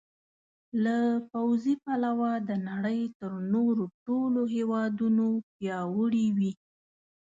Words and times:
له 0.83 0.97
پوځي 1.31 1.75
پلوه 1.83 2.31
د 2.49 2.49
نړۍ 2.69 3.01
تر 3.19 3.31
نورو 3.53 3.83
ټولو 4.05 4.41
هېوادونو 4.55 5.25
پیاوړي 5.55 6.27
وي. 6.37 6.51